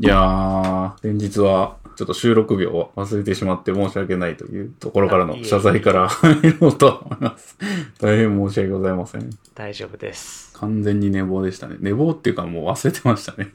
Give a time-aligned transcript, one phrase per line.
[0.00, 7.56] いやー、先日はちょっと収録日を忘れてしまって申し訳ないというところからの謝罪から入ろうと思います。
[8.00, 9.30] 大変申し訳ございません。
[9.54, 10.52] 大丈夫です。
[10.54, 11.76] 完全に寝坊でしたね。
[11.80, 13.52] 寝坊っていうかもう忘れてましたね。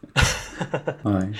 [1.03, 1.31] はい。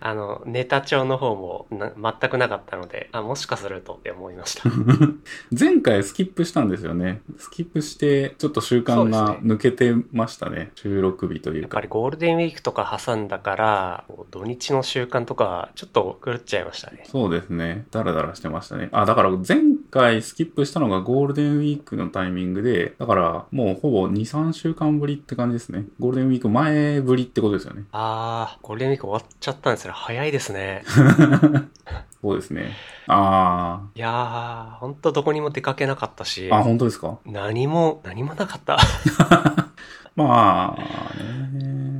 [0.00, 4.70] あの、ネタ帳の方もな全くなかったので、あ、もしかするとって思いました。
[5.58, 7.20] 前回スキップしたんですよね。
[7.36, 10.70] スキップして、ちょっと習慣が抜けてましたね。
[10.76, 11.88] 収録日というかやっぱり。
[11.88, 17.02] ゴールデンウィークとか挟んだから、土日の習慣とか、ちょっと狂っちゃいましたね。
[17.06, 17.86] そうですね。
[17.90, 18.88] ダラダラしてましたね。
[18.92, 19.58] あ、だから前
[19.90, 25.84] 回スキップしたのがゴールデンウィークのタイミングで、だからもうほぼ2、3週間ぶりって感じですね。
[25.98, 27.84] ゴールデンウィーク前ぶりってことですよね。
[27.92, 29.92] あー、ゴールデンウィーク終わっちゃったんですね。
[29.94, 30.84] 早いですね。
[32.20, 32.72] そうですね。
[33.06, 37.18] あいやー、ほんとどこにも出かけなかったしー。、あ、本当ですか？
[37.24, 38.78] 何も、何もなかった。
[40.16, 41.14] まあ
[41.54, 41.97] ね。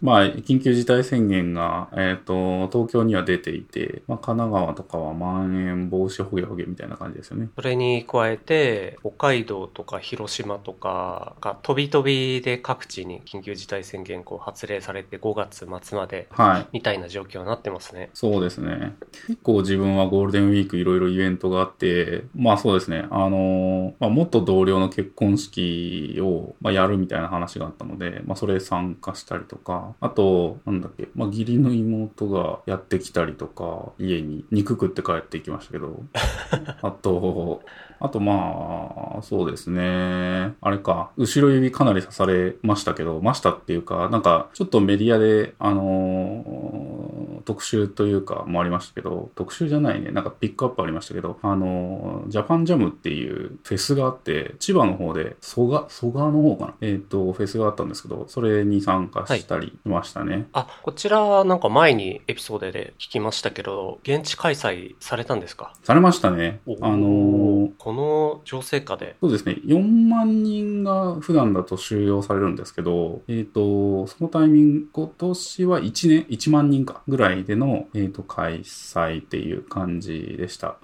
[0.00, 7.48] まあ、緊急事態宣言が、えっ、と、東京には出ていて、まあ、神奈川とかはまん延防止ほげほげみたいな感じですよね。
[7.54, 16.66] それに加えて、北海道とか広島とかが飛び飛びで各地に緊急事態宣言こう発令されて5月末まではい。
[16.72, 18.10] みたいな状況になってますね。
[18.14, 18.94] そうですね。
[19.26, 23.06] 結構自分はゴールデンウィークいろいろイベントがあって、まあそうですね。
[23.10, 36.02] あの、まあ元同僚の結婚式を、まあ、やるみたいな話があったので、まあそれ参加したりとか、あと、なんだっけ、まあ義理の妹がやってきたりとか、家に肉食って帰っていきましたけど、
[36.82, 37.62] あと、
[38.00, 40.54] あとまあ、そうですね。
[40.60, 60.46] あれか、後ろ指かなり刺されましたけど、ましたっていうか、なんか、ちょっとメディアで、あのー特集というかもありましたけど、特集じゃないね、なんかピックアップありましたけど、あのージャパンジャムっていうフェスがあって、千葉の方で、蘇我、蘇我の方かなえっ、と、フェスがあったんですけど、それに参加したりしましたね。
[60.52, 65.72] あ、こちらなんか前にエピソードで聞きましたけど、現地開催されたんですか？
[65.84, 66.60] されましたね。
[66.82, 69.16] あのーこの調整下で。
[69.22, 69.62] そうですね。
[69.64, 80.76] 4万人が普段だと収容されるんですけど、えっ、と、そのタイミング、今年は1年、1万人かぐらいでの、えっ、と、開催っていう感じでした。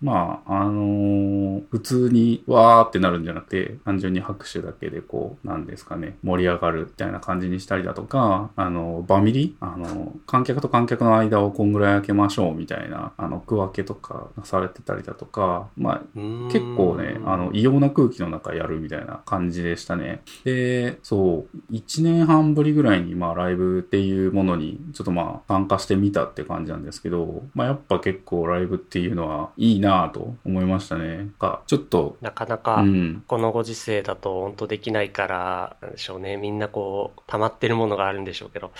[0.00, 9.56] まあ、あのー普通にわーってなるんじゃなくて、単純に拍手だけでこう、なんですかね、盛り上がるみたいな感じにしたりだとか、あの、バミリ？
[9.60, 20.22] あの、観客と観客の間をこんぐらい開けましょうみたいな、あの、区分けとかされてたりだとか、まあ、結構ね、あの、異様な空気の中やるみたいな感じでしたね。
[20.44, 31.30] で、そう、1年半ぶりぐらいに、まあ、ライブっていうものに、ちょっとまあ、参加してみたって感じなんですけど、まあ、やっぱ結構ライブっていうのはいいなぁと思いましたね。
[31.38, 36.36] か、ちょっと、なかなうか、ん、このご時世だと本当できないから、なんでしょうね。
[36.36, 38.72] みんなこう、溜まってるものがあるんでしょうけど。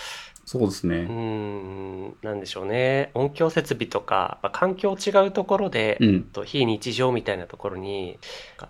[0.49, 0.95] そうですね。
[0.95, 3.11] うーん、なんでしょうね。
[3.13, 6.23] 音響設備とか、まあ環境違うところで、うん。
[6.23, 8.17] と非日常みたいなところに、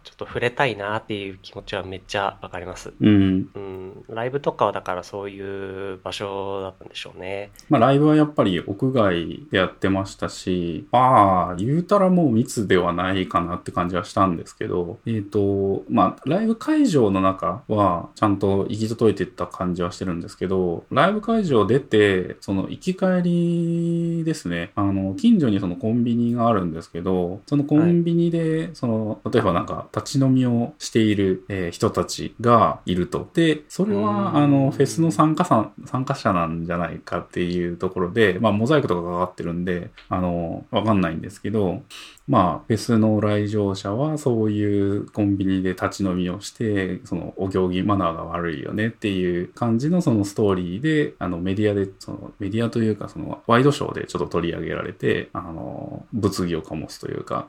[0.03, 2.91] ちょっと触れたいなっていう気持ちはめっちゃわかります。
[2.99, 3.49] うん。
[3.55, 7.51] うん、ライブとかはだからそういう場所だったんでしょうね。
[7.69, 33.29] まあ、ライブはやっぱり屋外でやってましたし、まあ、言うたらもう密ではないかなって感じはしたんですけど、えっ、と、まあ、ライブ会場の中はちゃんと行き届いてった感じはしてるんですけど、ライブ会場出て、その行き帰りですね、あの、近所にそのコンビニがあるんですけど、そのコンビニで、その、例えばなんか立ち飲みをしている、えー人たちがいると。
[33.33, 34.37] で、それうは、ん。
[34.37, 41.83] あの、フェスの参加さん、参加者なんじゃないかっていうところで、まあ、モザイクとかがかかってるんで、あの、わかんないんですけど、
[42.29, 57.47] まあ、フェスの来場者はそういうコンビニで立ち飲みをして、そのお行儀マナーが悪いよねっていう感じのそのストーリーで、あのメディアで、そのメディアというかそのワイドショーでちょっと取り上げられて、あの、物議を醸すというか、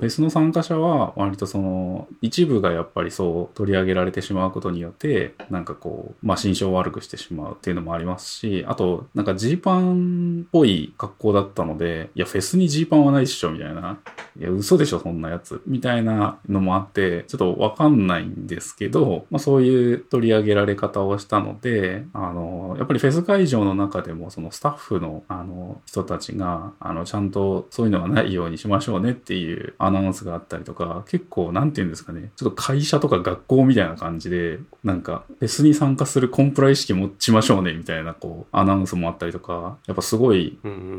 [0.00, 13.98] フェスの参加者は割とその一部がやっぱりそう取り上げられてしまうことによってなんかこうまあ心象を悪くしてしまうっていうのもありますしあとなんかジーパンっぽい格好だったのでいやフェスにジーパンはないっしょみたいな
[14.38, 15.62] いや嘘でしょそんなやつ。
[15.66, 40.92] みたいなのもあってちょっとわかんないんですけど、まあ、そういう取り上げられ方をしたのであのやっぱりフェス会場の中でもそのスタッフのあの人たちがあのちゃんとそういうのがないようにしましょうねっていうアナウンスがあったりとか結構なんて言うんですかねちょっと会社とか学校みたいな感じでなんかフェスに参加するコンプラ意識持ちましょうねみたいなこうアナウンスもあったりとかやっぱすごいうんうんうんう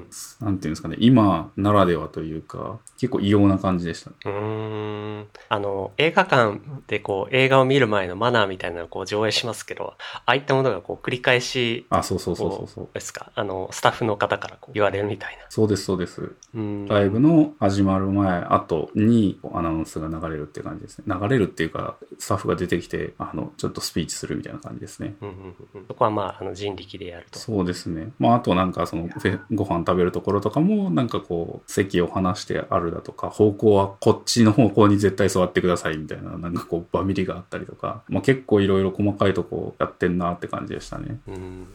[0.00, 0.06] ん。
[0.40, 2.53] なんていうんですかね今ならではというか
[2.98, 12.88] 結構異様な感じでしたうーんあの、映画館でこう、映画を見る前のマナーみたいなのをこう上映しますけど、ああいったものがこう繰り返し話あ、そうそうそうそうそう。
[12.92, 13.30] ですか？
[13.34, 15.44] あの、スタッフの方からこう言われるみたいな。
[15.48, 16.32] そうです、そうです。
[16.54, 16.86] うん。
[16.86, 21.04] ライブの始まる前、後にアナウンスが流れるっていう感じですね。
[21.08, 25.14] 流れるっていうか、スタッフが出てきて、あの、ちょっとスピーチするみたいな感じですね。
[25.20, 25.34] うんうん
[25.74, 27.38] うん、そこはまあ、あの人力でやると。
[27.38, 28.12] そうですね。
[28.18, 41.18] まあ、あとなんかその、ぜご飯食べるところとかも、なんかこう、席を離してあるだとか、方向はこっちの方向に絶対座ってくださいみたいな、なんかこう、バミリがあったりとか、まあ結構いろいろ細かいとこやってんなって感じでしたね。
[41.28, 41.68] うん、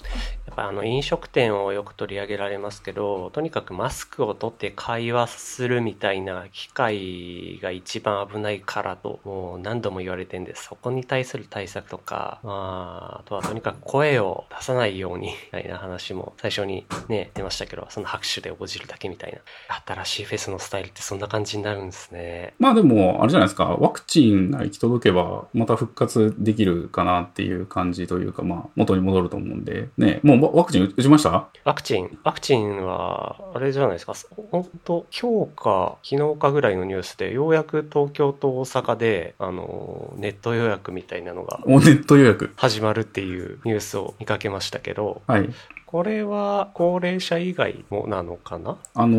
[0.45, 19.39] やっぱあの飲食店をよく取り上げられますけどとにかくマスクを取って会話するみたいな機会が一番危ないからともう何度も言われてんでそこに対する対策とか、まあ、あとはとにかく声を出さないようにみたいな話も最初にね出ましたけどその拍手で応じるだけみたいな
[19.85, 22.53] 新しいフェスのスタイルってそんな感じになるんですね。
[22.59, 31.47] まあでも、あれじゃないですか、ワクチンが行き届けば、また復活できるかなっていう感じというか、まあ、元に戻ると思うんで、ね、もうワワクチン打ちました？
[31.63, 34.13] ワクチン、ワクチンは、あれじゃないですか、
[34.51, 42.51] 本当今日か、昨日かぐらいのニュースで、ようやく東京と大阪で、あの、ネット予約みたいなのがおネット予約。
[42.55, 45.49] 始まるっていうニュースを見かけましたけど、はい。
[45.89, 48.77] これは高齢者以外もなのかな？
[48.93, 49.17] あの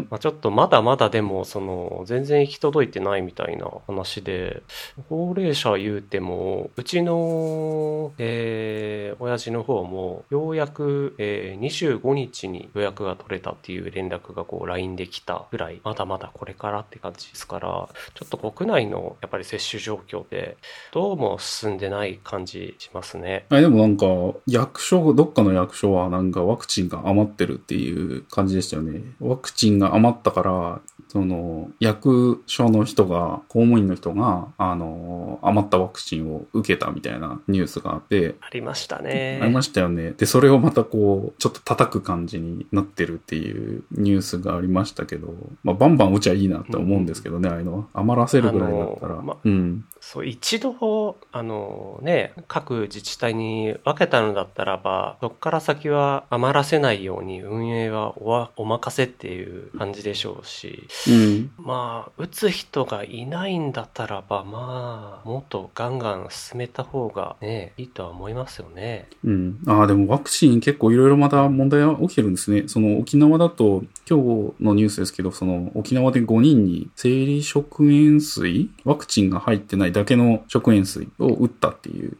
[0.00, 4.64] ーまあ、ちょっとまだまだでも、その、全然行き届いてないみたいな話で、
[5.08, 20.56] 高齢者言うても、うちの、えー、親父の方も、ようやく、えー、25日に予約が取れたっていう連絡がこう LINE できたぐらい、まだまだこれからって感じですから、ちょっと国内のやっぱり接種状況で、
[20.90, 23.46] どうも進んでない感じしますね。
[23.50, 24.06] あでもなんか、
[24.48, 29.02] 役所、どっかの役所はなんかワクチンが余ってるっていう感じでしたよね。
[29.20, 39.38] ワクチンが余ったから、その、役所の人が、公務員の人が、あの、余ったワクチンを受けたみたいなニュースがあって、ありましたね。
[39.42, 40.12] ありましたよね。
[40.12, 45.34] で、それをまたこう、ちょっと叩く感じになってるっていうニュースがありましたけど、
[45.64, 47.84] まあ、バンバン打ちゃいいなって思うんですけどね、ああいうのは。
[47.94, 49.22] 余らせるぐらいだったら。
[49.22, 49.84] まうん。
[50.10, 61.50] そう、一度、あのね、各自治体に分けたのだったらば、そこから先は余らせないように運営はおわお任せっていう感じでしょうし、うん。
[61.58, 69.10] まあ、打つ人がいないんだったらば、まあ、もっとガンガン進めた方がね、いいとは思いますよね。
[69.24, 69.58] うん。
[69.66, 72.64] ああ、でもワクチン結構いろいろまた問題が起きてるんですね。
[72.66, 82.16] その沖縄だと、今日のニュースですけど、その沖縄で5人に生理食塩水ワクチンが入ってないだけの食塩水を打ったっていう。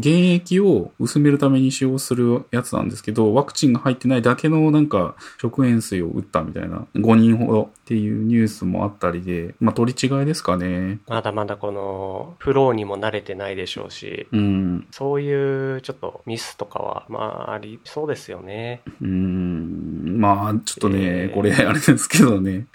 [0.00, 10.98] 原液を薄めるために使用するやつなんですけど、ワクチンが入ってないだけのなんか食塩水を打ったみたいな5人ほどっていうニュースもあったりで、まあ取り違いですかね。
[11.06, 14.86] まだまだこの、フローにも慣れてないでしょうし、うん。
[14.90, 18.82] そういうちょっとミスとかは、まあ、ありそうですよね。
[19.00, 20.16] うーん。
[20.18, 22.66] まあ、ちょっとね、えーこれあれですけどね。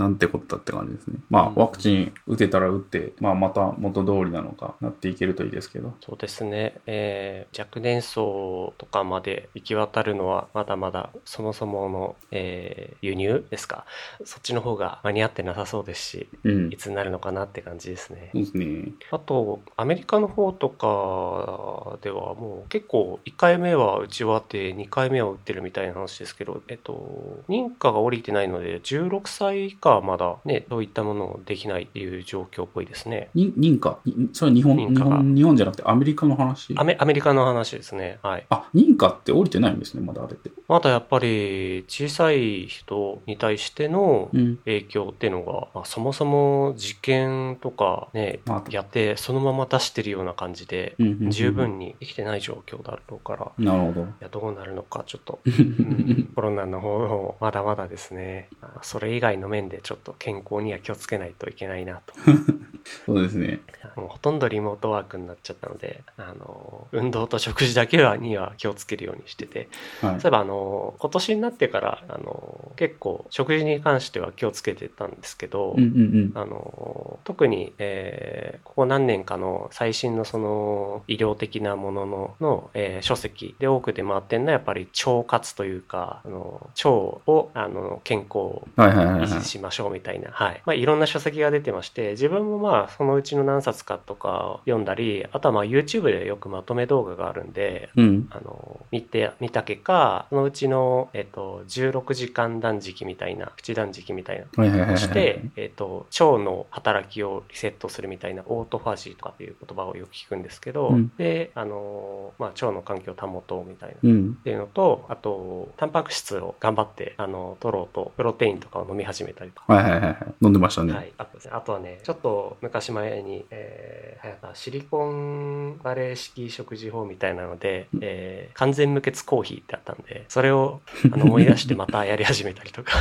[0.00, 1.18] なんてことだって感じですね。
[1.28, 5.92] まあ、うんワクチン打てたら打って、まあ、また元通りなのかなっていけるといいですけど。
[6.00, 6.80] そうですね。
[6.86, 13.84] えー若年層とかまで行き渡るのは、まだまだそもそもの、えー輸入ですか。
[14.24, 16.76] そっちの方が間に合ってなさそうですし、うんい。
[16.78, 18.38] つになるのかなって感じですねそ。
[18.40, 18.92] うですね。
[19.10, 33.30] あと、アメリカの方とかではもう結構1回目は打ち終わって2回目は打ってるみたいな話ですけど、えっと、認可が下りてないので16歳以下はまだね、そういったものをできないっていう状況っぽいですね。
[33.34, 33.98] に認可？
[34.04, 36.74] にそれは日本、日認可が本、日本じゃなくてアメリカの話？
[36.76, 38.18] アメアメリカの話ですね。
[38.22, 38.46] はい。
[38.50, 40.50] あ、認可って降りてないんですね、まだあれって。
[40.68, 44.56] まだやっぱり小さい人に対してのうん。
[44.64, 54.02] 影響っていうのが、まあ、そもそも実験とかね、まあやってそのまま出してるような感じで、うんうんうん十分にできてない状況だろうから、なるほど。
[54.02, 58.48] いや、どうなるのか、ちょっと、 うんコロナの方もまだまだですね。
[58.60, 62.14] あそれ以外の面でちょっと健康には気をつけないといけないなと。
[63.06, 63.60] そうですね。
[63.96, 69.68] もうほとんどリモートワークになっちゃったので、あの、運動と食事だけはには気をつけるようにしてて、
[70.00, 89.50] はいそういえばあの、今年になってから、あの、結構食事に関しては気をつけてたんですけど、うんうんあの特に、えーここ何年かの最新のその医療的なもののの、えー書籍で多く出回ってるのはやっぱり腸活というかあの腸をあの健康を維持。
[89.50, 98.28] しましょうみたいな、はいまあ、いろんな書籍が出てまして自分もままあ、そのうちの何冊かとか読んだり、あとはまあ YouTube でよくまとめ動画があるんで、うん。
[98.30, 104.96] あの、見て、見た結果、そのうちの、えっと、16時間断食みたいな、プチ断食みたいな。
[104.96, 113.96] して、えっと、腸の働きをリセットするみたいな、オートファジーとかっていう言葉をよく聞くんですけど、うんで、あの、まあ、腸の環境を保とうみたいな。
[114.02, 114.36] うん。
[114.38, 119.72] っていうのと、あと、タンパク質を頑張って、あの、取ろうと、プロテインとかを飲み始めたりとか。
[119.72, 120.16] はいはいはいはい。
[120.42, 120.92] 飲んでましたね。
[120.92, 130.80] はい、あとね、あとはね、ちょっと昔前に、えー、流行ったシリコンバレー式食事法みたいなので、えー、完全無欠コーヒーってあったんで、それを
[131.12, 132.92] あの思い出してまたやり始めたりとか、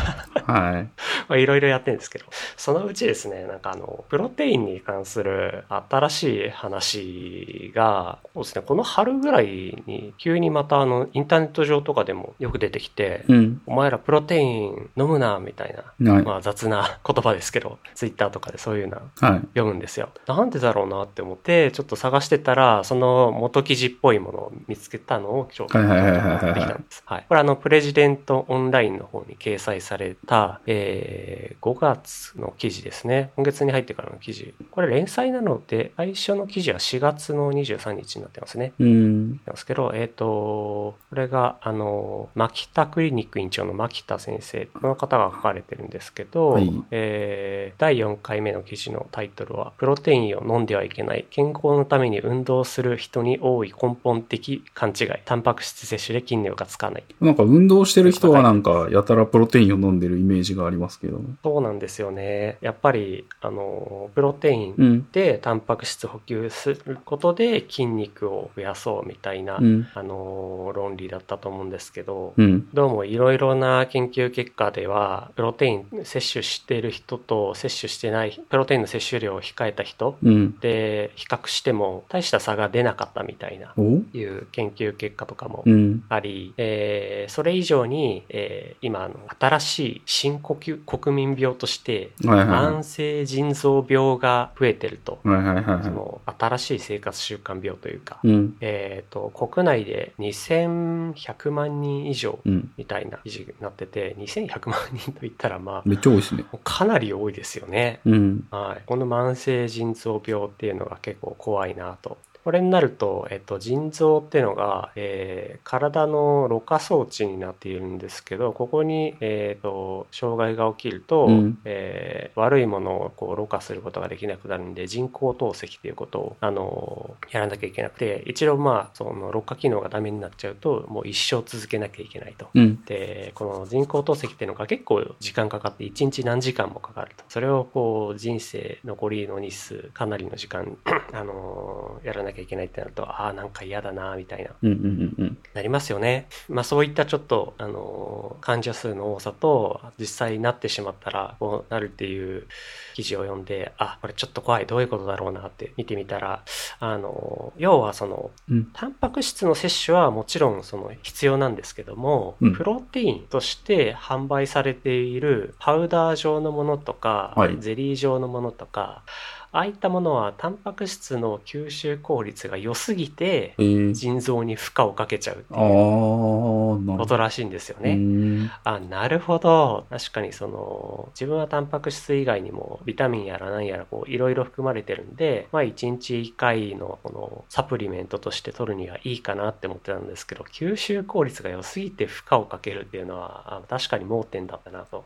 [0.46, 0.90] はい。
[1.28, 2.26] まあいろいろやってるんですけど、
[2.58, 13.62] そのうちですね、なんかあの、プロテインに関する新しい話が、そうですね、この春ぐらいに急にまたあの、インターネット上とかでもよく出てきて、うん。
[13.66, 16.24] お前らプロテイン飲むな、みたいな、はい。
[16.24, 19.40] まあ雑な言葉ですけど、ツイッターとかでそういうのはい。
[19.54, 20.10] 読むんですよ。
[20.28, 27.04] なんでだろうなって思って、ちょっと探してたら、その元記事っぽいものを見つけたのをちょっとはいはいはいはいはい持ってきたんです。
[27.06, 27.26] はい。
[27.28, 33.32] これあの、プレジデントオンラインの方に掲載された、えー、5月の記事ですね。
[33.36, 34.54] 今月に入ってからの記事。
[34.72, 38.74] これ連載なので、最初の記事は4月の23日になってますね。
[38.80, 39.30] うん。
[39.30, 57.04] なんですけど、えっ、と、これが、あの、牧田クリニック院長の牧田先生、この方が書かれてるんですけど、はいえー第4回目の記事のタイトルは、プロテインを飲んではいけない、健康のために運動する人に多い根本的勘違い、タンパク質摂取で筋力がつかない。
[57.22, 61.30] なんか運動してる人はなんか、やたらプロテインを飲んでるイメージがありますけども。
[61.44, 62.58] そうなんですよね。
[62.62, 65.08] やっぱり、あの、プロテインうん。
[65.12, 69.88] でタンパク質補給することで筋肉を増やそうみたいな、うん。
[69.94, 72.68] あの、論理だったと思うんですけど、うん。
[72.74, 80.60] どうもいろいろな研究結果では、プロテイン摂取している人と摂取してない、プロテインの摂取量を控えた人うん。
[80.60, 84.02] で比較しても大した差が出なかったみたいな、お？
[84.14, 86.04] いう研究結果とかもうん。
[86.10, 95.20] あり、えーそれ以上に、えー今あの、新しい新呼吸国民病として、慢性腎臓病が増えてると。
[95.24, 98.20] そはの新しい生活習慣病というか。
[98.62, 102.72] えっ、と、国内で2100万人以上うん。
[102.78, 106.46] みたいな記事になってて、2100万人といったらまあ、多いですね。
[106.64, 108.02] かなり多いですよね。
[108.06, 108.48] うん。
[108.52, 108.84] はい。
[108.86, 112.18] この慢性腎臓病っていうのが結構怖いなと。
[112.44, 132.48] これになると、えっと、腎臓っていうのが、えー体のろ過装置になっているんですけど、ここに、えっと、障害が起きると、うんえー悪いものをこう、ろ過することができなくなるんで、人工透析っていうことを、あのーやらなきゃいけなくて、一度まあ、その、ろ過機能がダメになっちゃうと、もう一生続けなきゃいけないと。
[132.54, 132.84] うん。
[132.86, 137.24] で、この人工透析っていうのが結構時間かかって、1日何時間もかかると。
[137.28, 140.78] それをこう、人生残りの日数、かなりの時間、
[141.14, 146.28] あのーやらなきゃいけないってなると、ああ、なんか嫌だな、みたいな、うんうんうんなりますよね。
[146.48, 152.48] まあそういったちょっと、あのー患者数の多さと、実際なってしまったら、こうなるっていう
[152.96, 156.44] 記事を読んで、あ、これちょっと怖い、どういうことだろうなって見てみたら、
[156.80, 158.70] あのー要はその、うん。
[158.74, 169.04] タンパク質の摂取はもちろんその必要なんですけども、うんプロテインとして販売されているパウダー状のものとか、はいゼリー状のものとか、
[169.52, 173.94] ああいったものはタンパク質の吸収効率が良すぎてえー。
[173.94, 176.98] 腎臓に負荷をかけちゃうっていう。
[176.98, 177.96] ことらしいんですようね。
[177.96, 178.52] ん。
[178.64, 179.86] あ、なるほど。
[179.90, 195.06] 確かにその、自分はタンパク質以外にもビタミンやら何やらこういろいろ含まれてるんで、まあ1日1回のこのサプリメントとして取るにはいいかなって思ってたんですけど、吸収効率が良すぎて負荷をかけるっていうのはあ確かに盲点だったなと。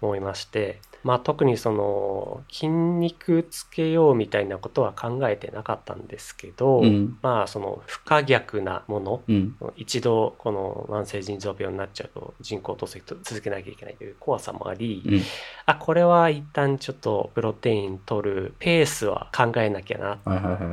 [0.00, 9.56] 思いまして、まあ特にその筋肉つけようみたいなことは考えてなかったんですけど、うんまあその不可逆なもの、うん。
[9.76, 15.20] 一度この慢性腎臓病になっちゃうと人工透析と続けなきゃいけないという怖さもあり、うん。
[15.66, 20.18] あ、これは一旦ちょっとプロテイン取るペースは考えなきゃな。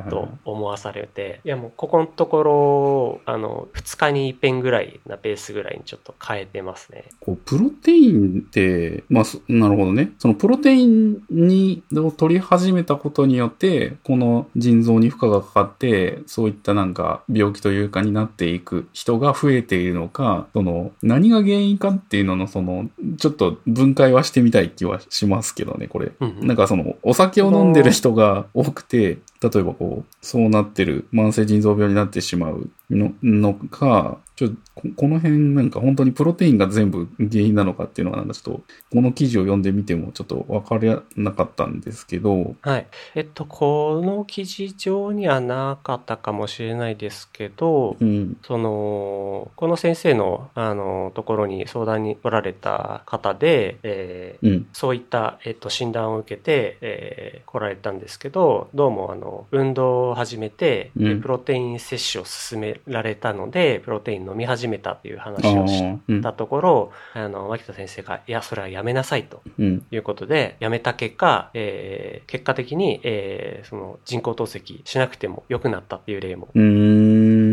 [0.10, 7.06] と思わされて、いやもうここのところ、あの、2日に一遍ぐらいなペースぐらいにちょっと変えてますね。
[7.20, 10.12] こう、プロテインって、まあ、そなるほどね。
[10.18, 26.12] そのプロテインに、を取り始めたことによって、この腎臓に負荷がかかって、そういったなんか病気というかになっていく人が増えているのか、その、何が原因かっていうのの、その、ちょっと分解はしてみたい気はしますけどね、これ。
[26.20, 42.88] うんうんなんかその、お酒を飲んでる人が多くて、例えばこう、そうなってる、慢性腎臓病になってしまうののか、ちょここの辺なんか本当にプロテインが全部原因なのかっていうのはなんかちょっと、この記事を読んでみてもちょっと分からなかったんですけど、はい。
[43.16, 69.42] えっと、この記事上にはなかったかもしれないですけど、うん、その、この先生の、あの、ところに相談に来られた方で、えーうん、そういった、えっと、診断を受けて、えー来られたんですけど、どうも、あの、運動を始めて、うんえープロテイン摂取を進められたので、プロテイン飲み始めたっていうあ話をしーうんたところ、あの、脇田先生が、いや、それはやめなさいと。
[69.58, 76.62] うん、いうことで、やめた結果、えー結果的に、えーその人工透析しなくても良くなったっていう例もうー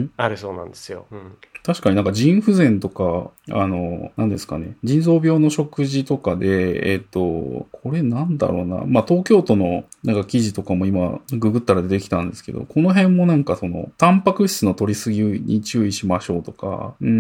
[0.02, 0.10] ん。
[0.16, 1.06] あるそうなんですよ。
[1.10, 1.36] うん。
[1.64, 17.12] 確かになんか腎不全とか、あの、何ですかね、腎臓病の食事とかで、えっ、と、これなんだろうな、まあ、東京都のなんか記事とかも今、ググっったら出てきたんですけど、この辺もなんかその、タンパク質の取りすぎに注意しましょうとか、うーん、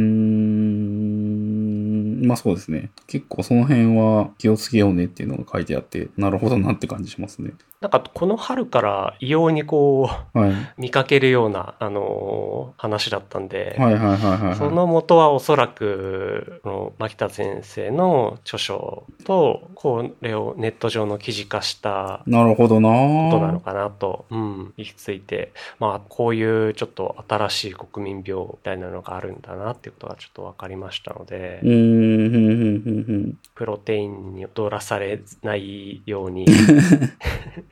[2.26, 2.90] まあそうですね。
[3.06, 7.52] 結構その辺は気をつけようねっていうのが書いてあって、なるほどなって感じしますね。
[7.82, 10.52] なんか、この春から異様にこう、はい。
[10.78, 13.76] 見かけるような、あのー話だったんで。
[14.56, 31.60] その元はおそらく、この牧田先生の著書と、これをネット上の記事化したなるほどなことなのかなと、うん、行き着いて、まあ、こういうちょっと新しい国民病みたいなのがあるんだなっていうことがちょっと分かりましたので。
[33.54, 36.46] プロテインに踊らされないように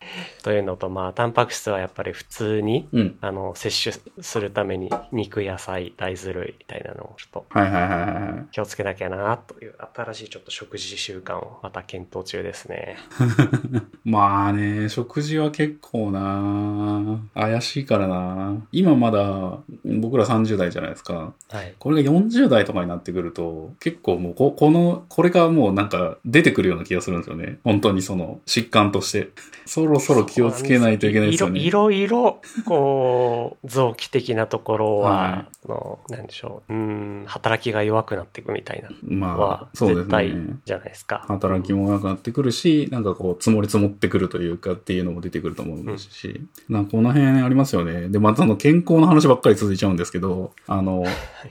[0.42, 3.18] というのと、まあ、タンパク質はやっぱり普通に、うん。
[3.20, 7.46] あの、摂取するために肉、野菜、大豆類みたいなのをちょっと。
[8.52, 12.96] 気をつけなきゃなという新しいちょっと食事習慣をまた検討中ですね。
[14.04, 21.34] まあね、食事は結構な怪しいからな今まだ僕ら30代じゃないですか。
[21.50, 21.74] はい。
[21.78, 27.58] これが40代とかになってくると、結構もうこ、この、これがもうなんか出てくるような気がするんですよね。
[27.64, 29.30] 本当にその疾患として。
[29.66, 31.60] そろそろ気をつけないといけないですよね。
[31.60, 35.26] いろいろ、こう、臓器的なところは、は
[35.66, 40.34] あの、なんでしょう、うん、働きが弱くなっていくみたいなまあ、、そうですね。
[40.64, 41.24] じゃないですか。
[41.28, 48.08] 働きもなくなってくるし、なんかこう、積もり積もってくるというかっていうのも出てくると思うし、なんかこの辺ありますよね。
[48.08, 51.04] で、またあの、健康の話ばっかり続いちゃうんですけど、あの、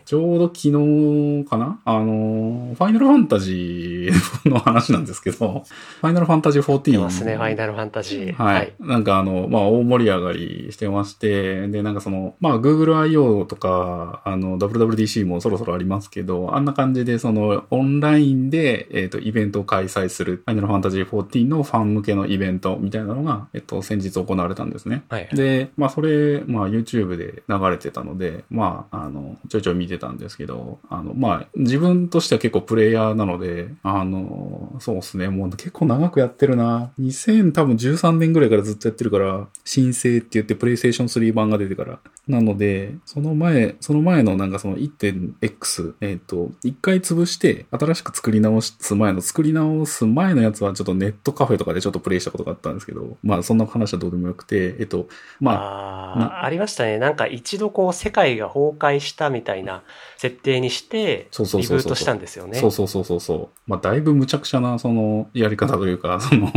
[0.06, 1.80] ちょうど昨日かな？
[1.86, 5.64] あの、ファイナルファンタジーの話なんですけど、
[6.02, 6.90] ファイナルファンタジー14。
[6.90, 8.29] いますね、ファイナルファンタジー。
[8.34, 8.74] はい。
[8.80, 13.46] なんかあの、まあ、大盛り上がりしてまして、で、なんかその、まあ、Google I.O.
[13.46, 25.04] とか、あの、WWDC もそろそろありますけど、あんな感じで、その、オンラインで、えっ、と、イベントを開催する、Final Fantasy XIV のファン向けのイベントみたいなのが、えっと、先日行われたんですね。
[25.10, 25.30] はい。
[25.34, 36.92] で、まあ、それ、まあ、YouTube で流れてたので、まあ、あの、ちょいちょい見てたんですけど、あの、まあ、自分としては結構プレイヤーなので、あの、そうですね、もう結構長くやってるな。
[37.00, 42.00] 2000多分13年ぐらいからずっとやってるから、申請って言って、プレイステーション3版が出てから。
[42.28, 55.08] なので、その前、その前のなんかその 1.x、えっ、と、一回潰して、新しく作り直す前の、作り直す前のやつはちょっとネットカフェとかでちょっとプレイしたことがあったんですけど、まあそんな話はどうでもよくて、えっと、
[55.40, 57.00] まあ、ああ、ありましたね。
[57.00, 59.84] なんか一度こう世界が崩壊したみたいな
[60.18, 62.60] 設定にして、リブートしたんですよね。
[62.60, 63.60] そうそうそうそうそう。
[63.68, 66.52] まあ、だいぶ無茶苦茶な、その、やり方というか、その、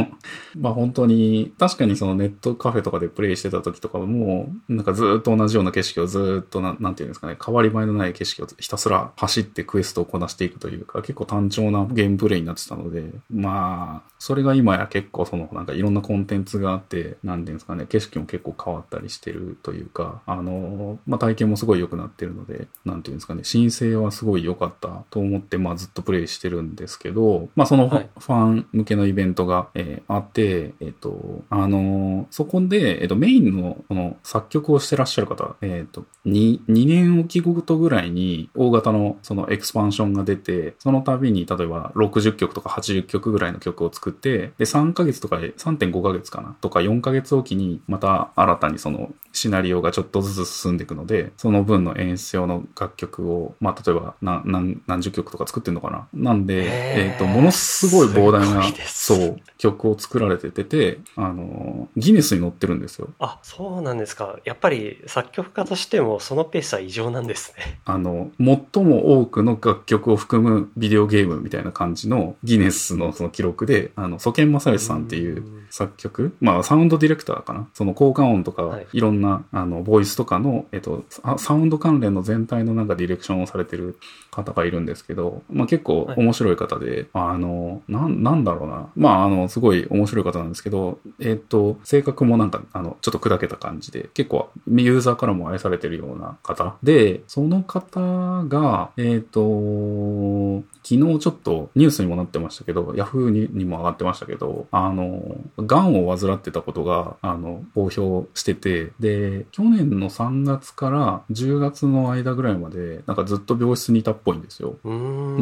[0.58, 56.08] まあ本当に、確かにそのネットカフェとかでプレイしてた時とかも、なんかずっと同じような景色をずっとな、なんていうんですかね、変わり映えのない景色をひたすら走ってクエストをこなしていくというか、結構単調なゲームプレイになってたので、まあ、それが今や結構その、なんかいろんなコンテンツがあって、なんていうんですかね、景色も結構変わったりしてるというか、あの、まあ体験もすごい良くなってるので、なんていうんですかね、申請はすごい良かったと思って、まあずっとプレイしてるんですけど、まあそのファ,、ン向けのイベントが、えーあって、えっ、と、あのそこで、えっ、と、メインの、この作曲をしてらっしゃる方、えっ、と、2、2年おきごとぐらいに大型のそのエクスパンションが出て、その度に例えば60曲とか80曲ぐらいの曲を作って、で、3ヶ月とかで、3.5ヶ月かなとか4ヶ月おきにまた新たにそのシナリオがちょっとずつ進んでいくので、その分の演出用の楽曲を、まあ、例えば何、何、何十曲とか作ってんのかな。
[56.12, 63.08] なんで、えっ、と、ものすごい膨大なそう、曲を作られててて、あの、ギネスに載ってるんですよ。
[63.18, 64.38] あ、そうなんですか。
[64.44, 67.78] やっぱり作曲家としてもそのペースは異常なんですね。
[67.84, 77.66] あの、最も多くの楽曲を含むビデオゲームみたいな感じのギネスのその記録で、あの、ソケン・マサヨシさんっていう、ん作曲、まあサウンドディレクターかな？
[77.72, 83.96] その効果音とか、はいいろんな、あの、ボイスとかの、えっと、ササウンド関連の全体のなんかディレクションをされてる
[84.30, 88.90] 方がいるんですけど、まあ結構はい面白い方で、あの、なん、なんだろうな。
[88.96, 114.76] まああの、すごい面白い方なんですけど、えっと、性格もなんか、あの、ちょっと砕けた感じで、結構ユーザーからも愛されてるような方で、その方が、えっと、昨日ちょっとニュースにもなってましたけど、ヤフーににも上がってましたけど、あの、癌を患ってたことが、あの、公表してて、で、去年の3月から10月の間ぐらいまで、なんかずっと病室にいたっぽいんですよ。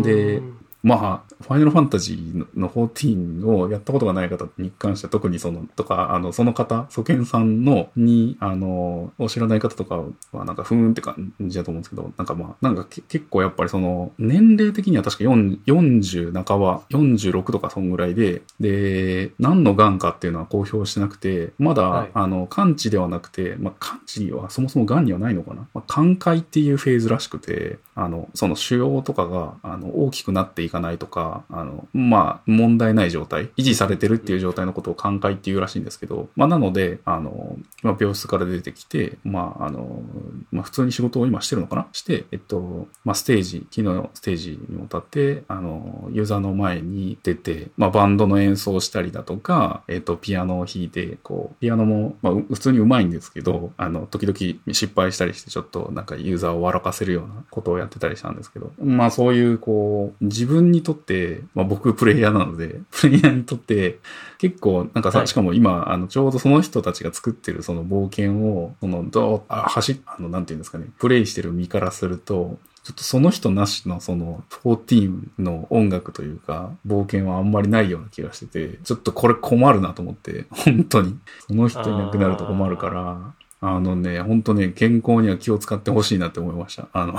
[0.02, 0.42] で
[0.82, 25.68] まあ、ファイナルファンタジーの14をやったことがない方に関しては特にその、とか、あの、その方、ソケンさんの、に、あの、を知らない方とかはなんか、ふーんって感じだと思うんですけど、なんかまあ、なんかけ結構やっぱりその、年齢的には確か4 40半ば、46とかそんぐらいで、で、何の癌かっていうのは公表してなくて、まだ、はいあの、完治ではなくて、まあ、完治はそもそも癌にはないのかな。
[25.74, 40.02] まあ、寛解っていうフェーズらしくて、あの、その腫瘍とかが、あの、大きくなっていかないとか、あの、まあ、問題ない状態、維持されてるっていう状態のことを寛解っていうらしいんですけど、まあ、なので、あの、まあ、病室から出てきて、まあ、あの、
[40.50, 41.86] まあ、普通に仕事を今してるのかな？
[41.92, 63.98] して、えっと、まあ、ステージ、昨日のステージにも立って、あの、ユーザーの前に出て、まあ、バンドの演奏したりだとか、えっと、ピアノを弾いて、こう、ピアノも、まあ、普通に上手いんですけど、あの、時々失敗したりして、ちょっとなんかユーザーを笑かせるようなことをやってたりしたんですけど、まあ、そういう、こう、自分にとって、まあ、僕プレイヤーなので、 プレイヤーにとって、
[64.38, 81.18] 結構、なんかさ、はいしかも今、あの、ちょうどその人たちが作ってるその冒険を、その、どう、あ、走っ、あの、なんていうんですかね、プレイしてる身からすると、ちょっとその人なしのその14の音楽というか、冒険はあんまりないような気がしてて、ちょっとこれ困るなと思って、本当に。
[81.46, 86.88] その人いなくなると困るから、あのね、本当ね、健康には気を使ってほしいなって思いました。
[86.94, 87.14] あの、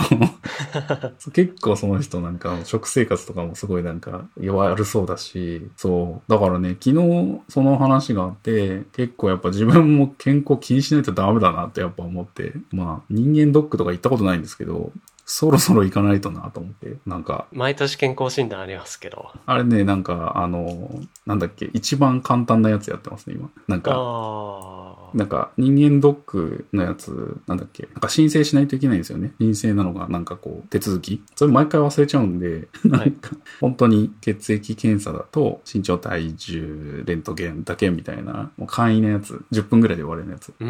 [1.34, 6.32] 結構その人なんか食生活とかもすごいなんか悪そうだし、そう。
[6.32, 14.92] だからね、昨日その話があって、結構やっぱ自分も健康気にしないとダメだなってやっぱ思って、まあ人間ドックとか行ったことないんですけど、
[15.26, 19.30] そろそろ行かないとなと思って、なんか、毎年健康診断ありますけど。
[19.46, 20.90] あれね、なんか、あの、
[21.26, 23.50] なんだっけ、一番簡単なやつやってますね、今。
[23.68, 24.91] なんか、ああ。
[25.14, 29.34] なんか人間ドックのやつ、なんだっけ、なんか申請しないといけないんですよね。
[29.40, 31.24] 申請なのがなんかこう手続き。
[31.36, 40.54] それ毎回忘れちゃうんで、なんか本当に血液検査だと身長体重レントゲンだけみたいな、もう簡易なやつ、10分ぐらいで終われるやつ。
[40.60, 40.68] うー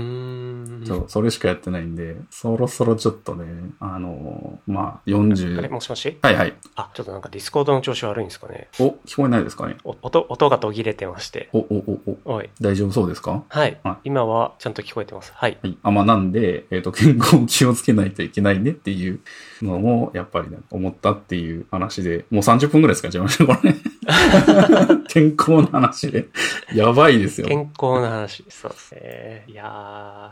[0.84, 0.86] ん。
[0.86, 3.45] そう、それしかやってないんで、そろそろちょっとね、
[3.80, 6.17] あのまああれ40、もしもし？
[6.21, 6.54] はいはい。
[6.75, 8.69] あ、ちょっとなんか Discord の調子悪いんですかね。
[8.80, 9.77] お、聞こえないですかね？
[9.84, 11.49] お音、音が途切れてまして。
[11.54, 11.62] お、お、
[12.06, 12.49] お、お、おい。
[12.60, 13.43] 大丈夫そうですか？
[13.47, 13.97] はいあ。
[14.04, 15.32] 今はちゃんと聞こえてます。
[15.36, 15.58] はい。
[15.62, 15.78] はい。
[15.84, 19.20] あ、まあ、なんで、えっ、と、 健康を気をつけないといけないねっていう
[19.62, 23.78] のも、やっぱりね、思ったっていう話で、もう30分ぐらい使っちゃいました、これね。
[25.12, 26.28] 健康の話で。
[26.74, 27.47] やばいですよ。
[27.47, 28.45] 健康な話。
[28.47, 29.43] そうですね。
[29.47, 29.67] いやー、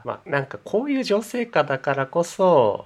[0.08, 2.86] まあなんかこういう情勢下だからこそ、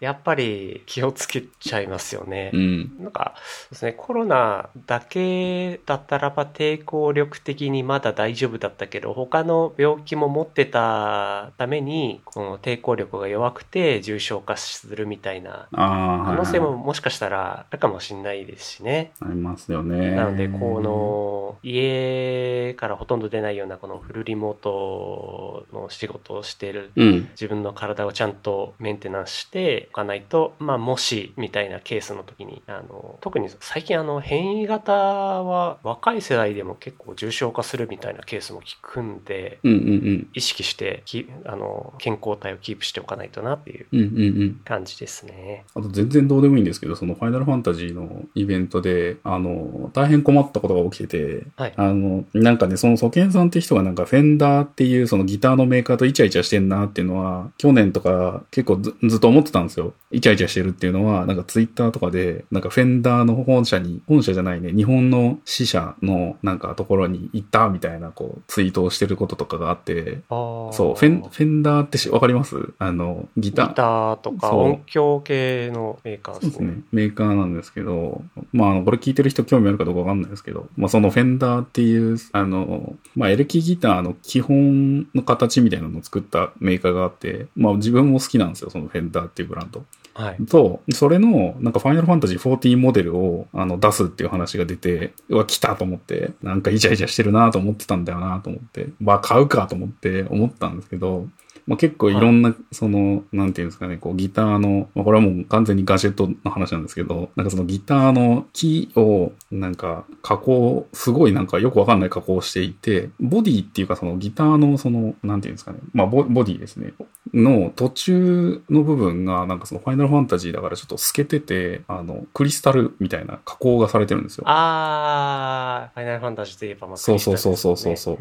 [0.00, 2.50] やっぱり気をつけちゃいますよね。
[2.52, 2.92] うん。
[3.00, 19.12] なんか、そうですね、コロナだけだったらば抵抗力的にまだ大丈夫だったけど、他の病気も持ってたために、この抵抗力が弱くて重症化するみたいな可能性ももしかしたらあるかもしれないですしね。
[19.20, 20.14] ありますよね。
[20.14, 21.29] なので、この、
[21.62, 27.28] 家からほとんど出ないようなこのフルリモートの仕事をしているうん。
[27.32, 40.28] 自分の体をちゃんとメンテナンスしておかないと、まあ、もしみたいなケースの時にあの特に最近あの変異型は若い世代でも結構重症化するみたいなケースも聞くんでうんうんうん。
[40.34, 44.60] 意識してきあの健康体をキープしておかないとなっていううんうんうん。
[44.64, 45.64] 感じですね。
[45.74, 51.19] あと全然どうでもいいんですけど、そのファイナルファンタジーのイベントで、あの、大変困ったことが起きてて、
[51.56, 59.92] はいあの、なんかね、そのソケンさんって人がなんかフェンダーっていうそのギターのメーカーとイチャイチャしてんなっていうのは、去年とか結構ずずっと思ってたんですよ。
[60.10, 72.56] イチャイチャしてるっていうのは、なんかツイッターとかで、なんかフェンダーの本社に、本社じゃないね、日本の支社のなんかところに行ったみたいなこう、ツイートをしてることとかがあって、そう、フェン、フェンダーってしわかります？
[72.78, 73.68] あの、ギター。
[73.68, 76.52] ギターとか音響系のメーカーでね。
[76.52, 76.82] そうですすね。
[76.92, 89.84] メーカーなんですけど、まあこれ聞いてる人興味あるかどうかわかんないですけど、まあそのフェンダーっていう、あの、まあエレキギターの基本の形みたいなのを作ったメーカーがあって、まあ自分も好きなんですよ、そのフェンダーっていうブランド。
[90.14, 90.46] はい。
[90.46, 101.28] と、それの、なんかファイナルファンタジー14モデルを、あの、出すっていう話が出て、うわ、来たと思って、なんかイチャイチャしてるなと思ってたんだよなと思って、まあ、買うかと思って思ったんですけど、
[101.66, 116.92] まあ、結構いろんな、その、なんていうんですかね、こう、ギターの、まあ、これはもう完全にガジェットの話なんですけど、なんかそのギターの木を、なんか、加工、すごいなんかよくわかんない加工をしていて、ボディっていうかそのギターのその、なんていうんですかね、まあボ、ボディですね。
[117.32, 124.44] の途中の部分が、なんかそのファイナルファンタジーだからちょっと透けてて、あの、クリスタルみたいな加工がされてるんですよ。
[124.46, 128.18] あー、ファイナルファンタジーといえばまあそうそうそうそうそうそう。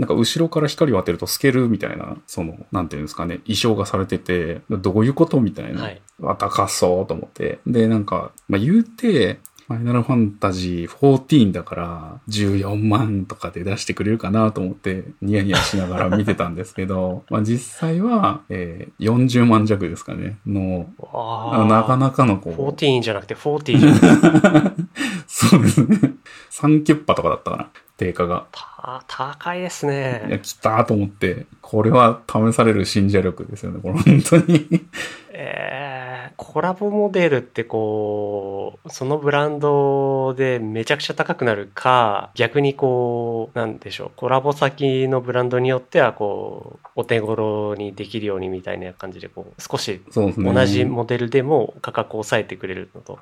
[0.00, 5.82] なんか後ろから光を当てると透けるみたいな、その、なんていうんですかね、衣装がされてて、どういうことみたいな。
[5.82, 6.00] はい。
[6.22, 7.58] あ、高そうと思って。
[7.66, 20.88] で、なんか、まあ、言うて、ファイナルファンタジー14だから、14万とかで出してくれるかなと思って、ニヤニヤしながら見てたんですけど、 まあ実際は、えー40万弱ですかね、の、
[21.68, 24.72] なかなかのこう、14じゃなくて40じゃない
[25.28, 26.14] そうですね。
[26.50, 28.46] 3キュッパとかだったかな、定価が。
[28.52, 29.94] た高いですいや、
[30.28, 30.40] ね。
[30.42, 34.66] 来たと思って、これは試される信者力ですよね、これ本当に。
[35.30, 35.97] えー、
[36.38, 50.00] コラボモデルってこう、そのブランドでめちゃくちゃ高くなるか、逆にこう、なんでしょう、コラボ先のブランドによってはこう、お手頃にできるようにみたいな感じでこう、少し。
[50.14, 50.30] 同
[50.64, 53.18] じモデルでも価格を抑えてくれるのと、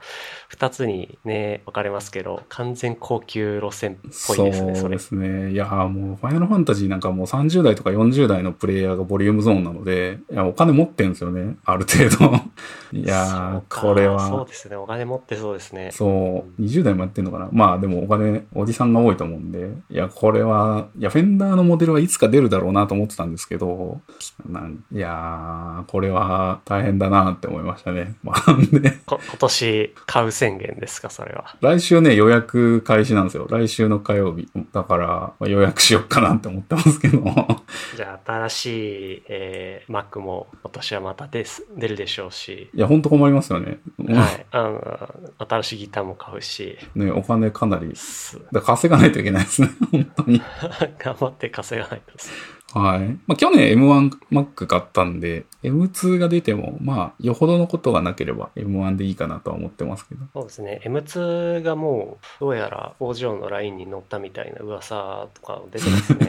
[0.49, 4.99] 二つにね、分かれますけど、完全高級路線っぽいですね、それそうで。
[4.99, 5.53] すね。
[5.53, 11.57] いやーもう、ファイナルファンタジーなんかもう30代とか40代のプレイヤーがボリュームゾーンなので、いや、お金持ってんですよね。
[11.65, 12.37] ある程度。
[13.07, 15.91] いやーこれそうは、ですね、お金持ってそうですね。
[15.93, 17.49] そう、20代もやってんのかな。
[17.53, 24.01] まあでもお金、おじさんが多いと思うんで、いや、これは、いや、フェンダーのモデルはいつか出るだろうなと思ってたんですけど、
[24.49, 28.17] なんいやー、これは大変だなって思いましたね。
[28.25, 31.57] まあ、で、こ今年買う宣言ですか、それは。
[31.61, 33.47] 来週ね、予約開始なんですよ。
[33.49, 34.49] 来週の火曜日。
[34.73, 35.07] だから、
[35.39, 37.23] まあ予約しよっかなって思ってますけど。
[37.97, 43.79] じゃあ、新しい、えー、Mac も今年はまたです出るでしょうし、いや、ほんと困りますよね。
[44.09, 45.15] はい、あの、
[45.47, 49.69] 新しいギターも買うし、 ね、お金かなり、すだ稼がないといけないですね。
[49.93, 50.41] 本当に。
[50.99, 52.33] 頑張って稼がないとです。
[52.73, 53.01] はい。
[53.27, 60.25] まあ、去年 M1Mac 買ったんで、M2 が出ても、まあ、よほどのことがなければ M1 でいいかなとは思ってますけど。
[60.33, 66.29] そうですね、M2 がもう、どうやら工場のラインに乗ったみたいな噂とか出てますね。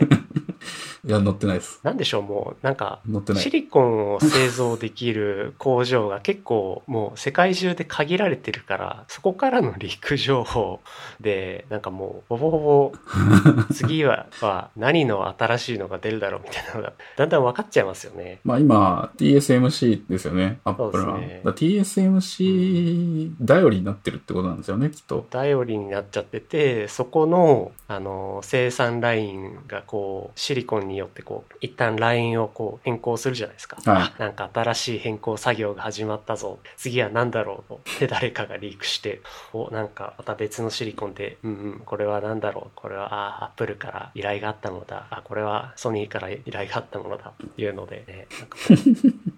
[1.08, 1.80] いや、乗ってないです。
[1.84, 3.02] なんでしょう、もう、なんか、
[3.36, 3.50] シ。
[3.50, 10.82] リコンを製造できる工場が結構もう世界中で限られてるから、そこからのリーク情報
[11.20, 12.91] で、なんかもう、ほぼほぼ、
[13.74, 18.39] 次はは何の新しいのが出るだろうみたいなのが、だんだん分かっちゃいますよね。
[18.43, 21.20] まあ今、TSMC ですよね、アップルは。
[21.20, 25.26] ね TSMC 頼りになってるってことなんですよね、きっと。
[25.30, 33.77] 頼りになっちゃってて、そこの、あの、生産ラインがこう、シリコンによってこう、一旦ラインをこう、変更するじゃないですか。
[33.86, 36.60] はいあなんか新しい変更作業が始まったぞ。
[36.75, 37.81] 次は何だろうと。
[37.99, 39.21] で、誰かがリークして、
[39.53, 42.71] お、なんかまた別のシリコンで、うんうん、これは何だろう。
[42.75, 45.07] これは、あ、アップルから依頼があったものだ。
[45.10, 47.33] あ、これはソニーから依頼があったものだ。
[47.43, 48.57] っていうので、ね、なんか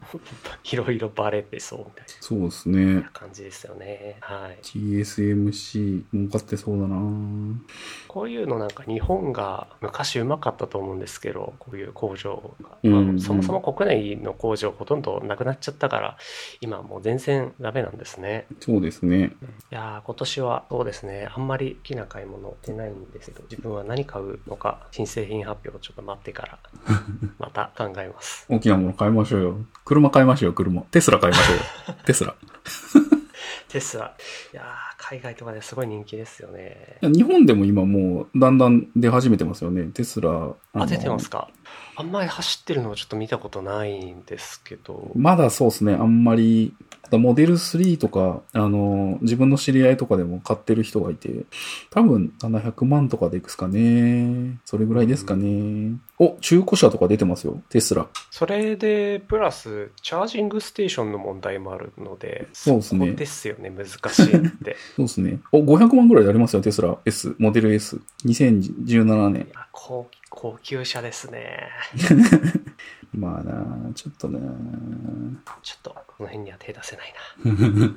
[0.72, 3.10] いろいろバレてそうみたいそうですねな。
[3.14, 4.18] 感じですよね。
[4.22, 4.58] はい。
[4.62, 7.00] TSMC 儲かってそうだな
[8.08, 12.78] こういうのなんか日本が昔うまかったと思うんですけど、こういう工場が。
[12.84, 16.18] うんうんそもそも国内の工場ほとんどなくなっちゃったから、
[16.62, 18.48] 今はもう全然ダメなんですね。
[18.60, 19.34] そうですね。
[19.72, 26.60] いやー今年はそうですね、あんまり大きな買い物出ないんですけど、自分は何買うのか、新製品発表をちょっと待ってから、
[27.40, 28.46] また考えます。
[28.50, 29.58] 大きなもの買いましょうよ。
[29.90, 30.84] 車買いましょうよ、車。
[30.84, 31.64] テスラ買いましょうよ。
[32.06, 32.36] テスラ。
[33.68, 34.16] テスラ、
[34.54, 39.86] いやー海外とかですごい人気ですよね日本でも今もうだんだん出始めてますよね。
[39.94, 40.30] テスラ。
[40.74, 41.50] あ、の出てますか？
[41.96, 45.94] あんまり走ってるのをちょっと見たことないんですけど、まだそうですね。
[45.94, 46.74] あんまり、
[47.12, 51.46] モデル3とか、あの、自分の知り合いとかでも買ってる人がいて、
[51.90, 54.60] 多分700万とかでいくすかね。
[54.64, 55.98] それぐらいですかね。
[56.20, 57.62] お、中古車とか出てますよ。
[57.70, 58.08] テスラ。
[58.30, 64.78] それで、プラス、チャージングステーションの問題もあるので、そうですねこですよね、難しいって。
[64.96, 65.40] そうですね。
[65.52, 67.36] お、500万ぐらいでありますよ、テスラ S。
[67.40, 68.00] モデル S。
[68.26, 71.70] 2017年高高級車ですね。
[73.14, 74.40] まあなちょっとな
[75.64, 77.14] ちょっと、この辺には手出せない
[77.46, 77.94] な。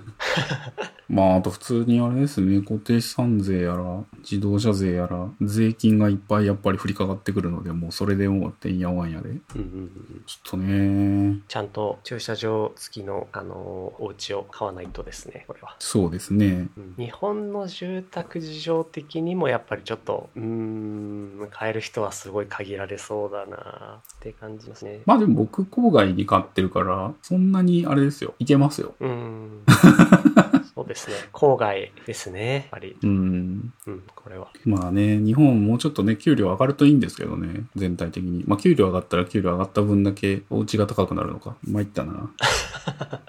[1.11, 9.31] まあ、あと普通にあれですね、固定資産税やら、自動車税やら、税金がいっぱいやっぱり降りかかってくるので、もうそれでもうてんやわんやで。
[9.31, 10.23] うんうんうん。
[10.25, 15.75] ちょっとね、ちゃんと駐車場付きの、あのーお家を買わないとですね、これは。
[15.81, 16.69] そうですね。
[16.77, 25.01] うん日本の住宅事情的にもやっぱりちょっと、うーん、買える人はすごい限られそうだなって感じますね。
[25.07, 28.35] まあでも僕郊外に買ってるから、そんなにあれですよ。
[28.39, 28.95] いけますよ。
[29.01, 29.63] うーん。
[30.75, 31.17] そうですね。
[31.33, 32.55] 郊外ですね。
[32.55, 32.97] やっぱり。
[33.03, 33.73] うん。
[33.87, 34.49] うん、これは。
[34.65, 38.45] まあね、日本もうちょっとね、給料上がるといいんですけどね、全体的に。
[38.47, 41.57] まあ給料上がったら給料上がった分だけお家が高くなるのか。
[41.65, 42.31] 参ったな。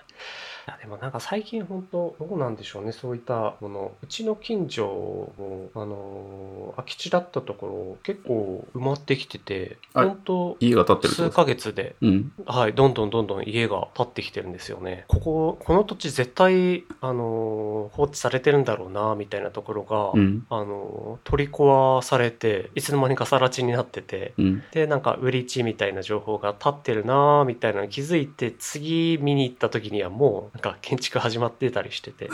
[0.84, 12.32] でもなんか最近本当どうなんでしょうねそういったものうちの近所もあのー空き地だったところ結構埋まってきててあ本当家が建ってる数ヶ月でうん。
[12.46, 20.46] はいどんどんどんどん家が建ってきてるんですよねこここの土地絶対あのー放置されてるんだろうなみたいなところが、うん。
[20.50, 24.64] あのー取り壊されていつの間にか更地になっててうん。
[24.74, 32.30] でなんか売り地みたいな情報が立ってるなーみたいなのに気づいて次見に行った時にはもうなんか建築始まってたりしてて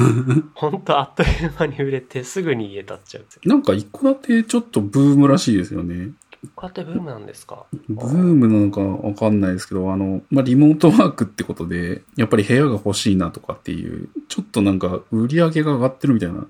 [0.54, 6.12] ほんとあっという間に売れてすぐに家建っちゃうなんか一戸建てちょっとブームらしいですよね。
[6.56, 7.66] こうやってブームなんですか？
[7.90, 16.48] ブームなのかわかんないですけど、あの、まあ、リモートワークってことで、やっぱり部屋が欲しいなとかっていう、ちょっとなんか売り上げが上がってるみたいな、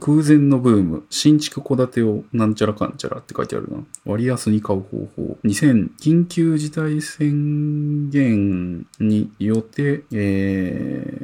[0.00, 3.78] 空前のブーム、新築戸建てをなんちゃらかんちゃらって書いてあるな。
[4.04, 5.38] 割安に買う方法。
[5.44, 11.20] 2000、緊急事態宣言によって、え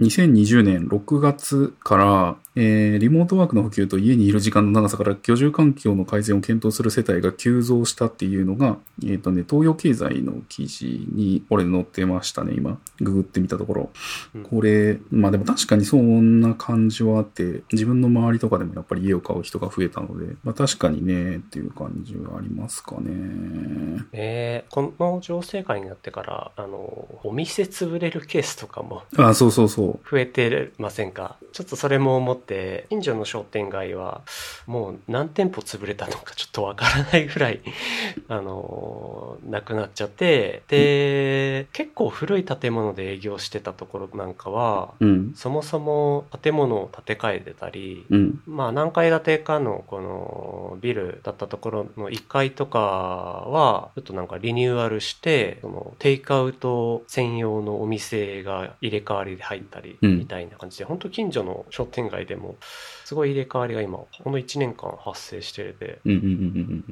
[0.00, 12.78] ー、2020年6月から、えーリモートワークの普及と家にいる時間の長さから居住環境の改善を検討する世帯が急増したっていうのが、えっ、とね、東洋経済の記事に、これ載ってましたね、今。
[13.00, 13.90] ググってみたところ。
[14.34, 24.02] うんこれ、まあでも確かにそんな感じはあって、自分の周りとかでもやっぱり家を買う人が増えたので、まあ確かにね、っていう感じはありますかね。
[24.12, 30.10] えーこの情勢下になってからあのお店潰れるケースとかもあ、そうそうそう。
[30.10, 31.36] 増えてませんか？
[31.52, 32.45] ちょっとそれも思って
[32.88, 34.22] 近所の商店街は
[34.66, 37.60] もう何店舗潰れたのかちょっとわからないぐらい
[38.28, 45.32] あのなくなっちゃってで結構古い建物で営業してたところなんかはうん。
[45.34, 48.40] そもそも建物を建て替えてたりうん。
[48.46, 62.56] まあ何階建てかのこのビルだったところの1階とかはちょっとなんかリニューアルしてそのテイクアウト専用のお店が入れ替わりで入ったりうんみたいな感じで、本当近所の商店街でも
[63.04, 66.20] すごい入れ替わりが今この1年間発生しててうんうんう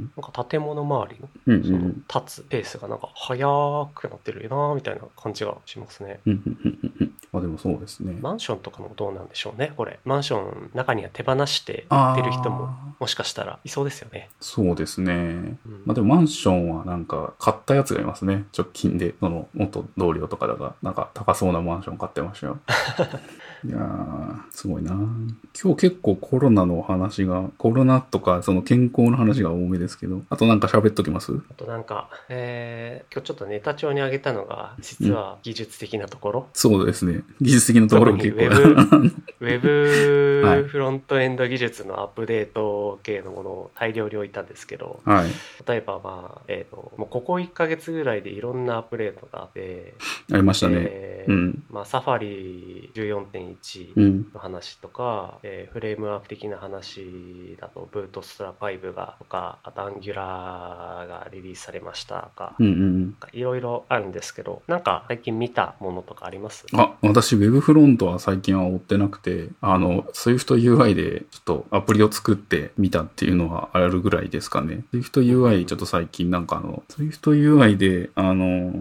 [0.00, 1.60] んなんか建物周りのうんうん。
[1.60, 6.20] うんその立つペースがなんか速くなってるなみたいな感じがしますね。
[6.26, 7.14] うんうんうんうん。
[7.32, 8.16] まあでもそうですね。
[8.20, 14.30] マンションとかもどうなんでしょうねこれマンション中には手放して売ってる人ももしかしたらいそうですよね。
[14.40, 15.12] そうですね。
[15.12, 18.44] うんまあでもマンションはなんか買ったやつがいますね。
[18.56, 19.14] 直近で。
[19.20, 22.58] その元同僚とかだが、なんか高そうなマンション買ってましたよ。
[23.66, 31.32] いやー、すごいな今日結構コロナの話が、コロナとかその健康の話が多めですけど、あとなんか喋っときます？
[31.50, 37.22] あとなんか、えー今日ちょっとネタ帳にあげたのが、実は技術的なところ、そうですね。
[37.40, 38.44] 技術的なところも結構。
[38.44, 45.28] ウェ ウェはいブフロントエンド技術のアップデート系のものを大量に置いたんですけど、はい。
[45.66, 49.94] 例えばまあ、えっ、と、もうここ1ヶ月ぐらいでいろんなアップデートがあって、
[50.32, 50.74] ありましたね。
[50.78, 51.62] えーうん。
[51.70, 53.53] まあ、サファリ14.1、
[53.96, 54.26] うん。
[54.34, 66.66] の話とか、えーフレームワーク的な話だと、ブートストラ5がとか、あとアンギュラーがリリースされましたとかう、んうんいろいろあるんですけど、なんか最近見たものとかあります？
[66.72, 66.80] うん。
[66.80, 74.84] あ、私、Web フロントは最近は追ってなくて、あの、SwiftUI でちょっとアプリを作ってみたっていうのはあるぐらいですかね。
[74.92, 78.72] SwiftUI ちょっと最近なんかあの、SwiftUI で、あの、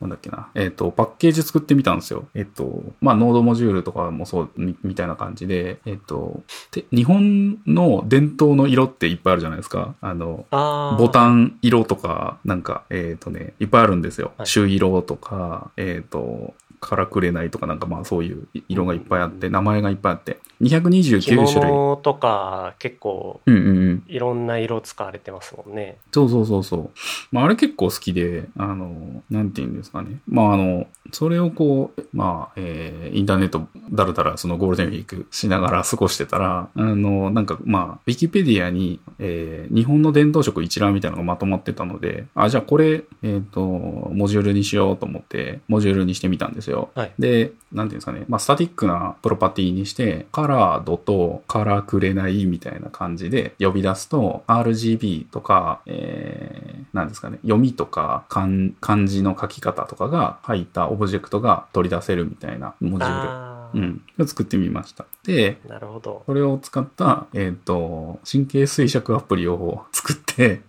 [0.00, 2.26] なんだっけな、えっ、と、パッケージ作ってみたんですよ。
[2.34, 9.94] えっ、と、まあ、ノードモジュールとかもそうみ、みたいな感じで、えっ、と、て日本の伝統の色っていっぱいあるじゃないですか。
[10.00, 11.38] あの、あボタン。
[11.38, 14.32] ン色とか、なんか、えっ、とね、いっぱいあるんですよ。
[14.36, 21.70] はい朱色とか、えっ、と、からくれないとかなんかまあそういう色がいっぱいあって、名前がいっぱいあって、着229種類。
[21.70, 24.04] 物とか結構うんうんうん。
[24.08, 25.98] いろんな色使われてますもんね。
[26.12, 26.90] そうそうそうそう。
[27.30, 30.18] まああれ結構好きで、あの、なんて言うんですかね。
[30.26, 46.90] まああの、それをこう、まあ、えー、インターネットだらだらそのゴールデンウィークしながら過ごしてたら、あの、なんかまあ、ウィキペディアに、えー、日本の伝統色一覧みたいなのがまとまってたので、あ、じゃあこれ、えっ、と、モジュールにしようと思って、モジュールにしてみたんですですよ。
[46.94, 58.48] はいで、なんていうんですかね、まあ、スタティックなプロパティにして、カラードとカラーくれないみたいな感じで呼び出すと、RGB とか、えー、なんですかね、読みとか漢
[58.80, 63.48] 漢字の書き方とかが入ったオブジェクトが取り出せるみたいなモジュール。
[63.74, 64.02] うん。
[64.18, 65.04] を作ってみました。
[65.24, 66.22] で、なるほど。
[66.24, 70.62] これを使った、えっ、と、神経衰弱アプリを作って、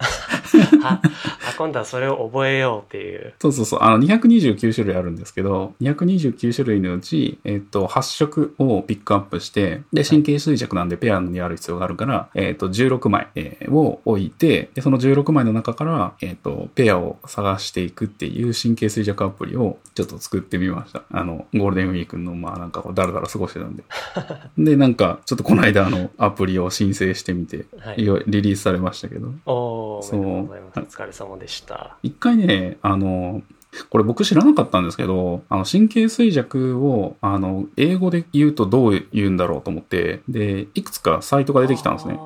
[0.83, 3.33] あ、あ今度はそれを覚えようっていう。
[3.39, 3.79] そうそうそう。
[3.81, 21.03] あの、229種類あるんですけど、229種類のうち、えっ、と、8色をピックアップして、で、神経衰弱なんでペアにある必要があるから、えっ、と、16枚、えーを置いて、で、その16枚の中から、えっ、と、ペアを探していくっていう神経衰弱アプリをちょっと作ってみました。
[21.11, 23.83] あの、ゴールデンウィークの、まあなんかこう、だらだら過ごしてたんで。
[24.57, 28.05] で、なんか、ちょっとこの間、あの、アプリを申請してみて、はい。
[28.05, 31.97] よリリースされましたけど、そうお疲れ様でした。
[32.03, 33.41] 一回ね、あの、
[33.89, 42.19] これ僕知らなかったんですけど、あの、神経衰弱を、あの、英語で言うとどう言うんだろうと思って、で、いくつかサイトが出てきたんですね。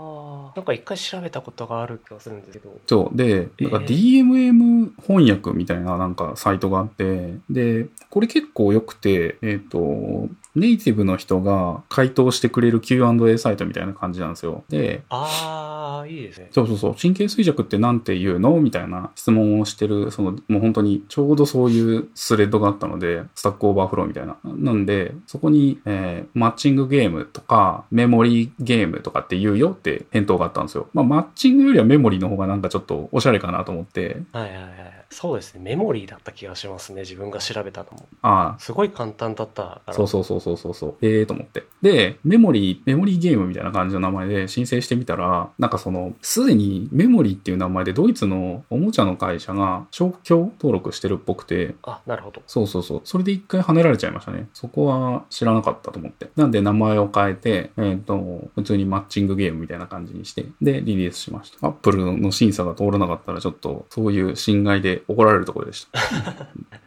[0.55, 2.79] なんか一回調べたことがある気がするんですけど。
[2.85, 3.17] そう。
[3.17, 14.63] で、なんかえ DMM 翻訳みたいななんかサイトがあって、で、これ結構良くて、えっ、と、ネイティブの人が回答してくれる Q&A サイトみたいな感じなんですよ。
[14.69, 16.49] で、ああ、いいですね。
[16.51, 16.95] そうそうそう。
[16.95, 24.37] 神経衰弱ってなんて言うのみたいな質問をしてる、その、もう本当にちょうどそういうスレッドがあったので、 Stack Overflow みたいな。
[24.43, 30.87] なんで、そこに、えーマッチングゲームとか、メモリーゲームとかって言うよって返答があったんですよ。
[30.93, 35.02] まあ、マッチングよりはメモリーの方がなんかちょっとおしゃれかなと思って、はいはいはい。
[35.13, 35.61] そうですね。
[35.61, 37.01] メモリーだった気がしますね。
[37.01, 38.07] 自分が調べたのも。
[38.23, 39.81] ああ、すごい簡単だった。
[39.91, 40.95] そうそうそうそうそうそう。
[41.01, 41.63] ええー、と思って。
[41.81, 52.41] で、メモリー、メモリーゲームみたいな感じの名前で申請してみたら、なんかその、すでにメモリーっていう名前でドイツのおもちゃの会社が商標登録してるっぽくて、あ、なるほど。
[52.47, 53.01] そうそうそう。
[53.03, 54.47] それで一回跳ねられちゃいましたね。
[54.53, 56.29] そこは知らなかったと思って。
[56.35, 61.67] なんで名前を変えて、えっ、と、普通にマッチングゲームみたいな感じにして、で、リリースしました。
[61.67, 65.99] アップルの審査が通らなかったら、ちょっと、そういう侵害で怒られるところでした。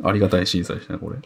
[0.09, 1.19] ありがたい審査でしたね、これ。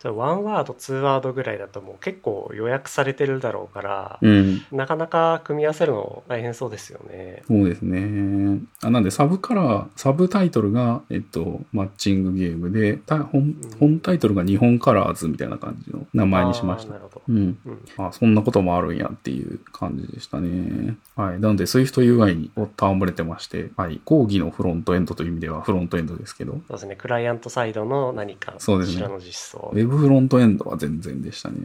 [0.00, 4.62] じゃあワンワード、ツーワードぐらいだともう結構予約されてるだろうから、うん。
[4.72, 7.42] なかなか組み合わせるの大変そうですよね。
[7.46, 8.60] そうですね。
[8.82, 16.98] あなんで、サブカラー、サブタイトルが、えっと、マッチングゲームで、た本本タイトルが日本カラーズみたいな感じの名前にしましたな。
[16.98, 17.22] るほど。
[17.28, 17.58] うん。
[17.66, 17.84] うん。
[17.98, 20.96] あ、そんなこともあるんやっていう感じでしたね。
[21.14, 21.40] はい。
[21.40, 24.00] なので、SwiftUI に戯れてまして、はい。
[24.06, 26.96] 講義のフロントエンドという意味ではフロントエンドですけど、そうですね。
[26.96, 31.56] クライアントサイドの何か、そうですねこちらの実装ブフロントエンドは全然でしたね。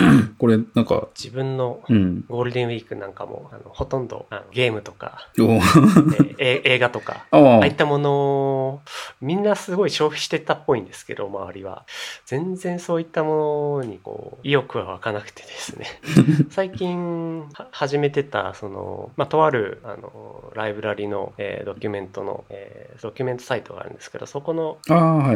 [0.38, 2.24] これ、なんか、自分のうん。
[2.28, 5.60] ゴールデンウィークなんかも、あのほとんどあのゲームとか、お
[6.38, 8.80] え 映画とか、ああいったものを、
[9.20, 11.84] みんなすごい消費してたっぽいんですけど、周りは。
[12.26, 15.86] 全然そういったものに、こう、意欲は湧かなくてですね。
[16.50, 24.78] 最近、は始めてた、その、まあ、とある、あの、ライブラリの、えードキュメントの、えードキュメントサイトがあるんですけど、そこの。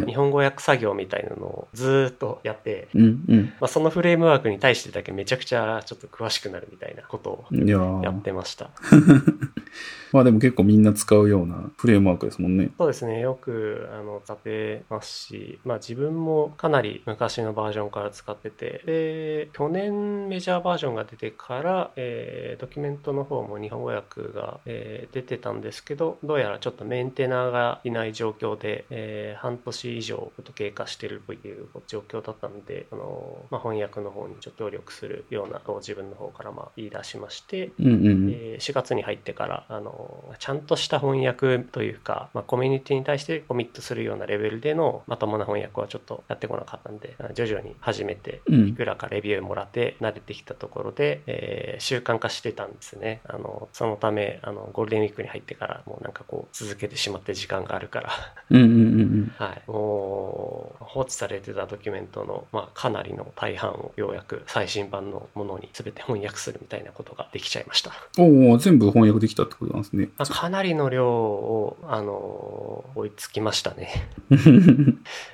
[0.07, 3.45] 日本語訳作業みたいなのをずーっとやって、うん、うん。
[3.61, 8.71] まあ、そのフレームワークに対してだけめちゃくちゃちょっと詳しくなるみたいなことをいやってました。
[10.13, 12.71] まあでも結構みんな使うようなフレームワークですもんね。
[12.79, 13.21] そうですね。
[13.21, 38.31] よく、あの、使ってますし、まあ自分もかなり昔のバージョンから使ってて、で、去年メジャーバージョンが出てから、えードキュメントの方も日本語訳が、えー出てたんですけど、どうやらちょっとメンテナーがいない状況で、えー半年以上と経過してるという状況だったので、あの、まあ翻訳の方にちょっと協力するような自分の方からまあ言い出しまして、うんうんうん。
[38.31, 39.98] えー4月に入ってからあの
[40.39, 48.69] ちゃんとした翻訳というか、まあ、コミュニティに対してコミットするようなレベルでのまともな翻訳はちょっとやってこなかったんであ徐々に始めてうん。
[48.69, 53.21] いくらかレビューもらって慣れてきたところで、えー習慣化してたんですね。
[53.25, 58.11] あのそのためあのゴールデンウィークに入ってからもうなんかこう続けてしまって時間があるから。
[58.51, 59.33] うんうんうんうん。
[59.39, 67.93] はい、もう放置されてたドキュメントの、まあ、かなりの大半をようやく最新版のものに全て翻訳するみたいなことができちゃいました。
[68.19, 70.11] おお全部翻訳できたってことなんですね。
[70.19, 74.07] まあ、かなりの量を、あの追いつきましたね。